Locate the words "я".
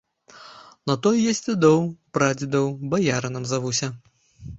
1.23-1.33